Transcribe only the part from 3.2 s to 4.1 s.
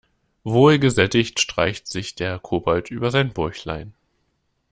Bäuchlein.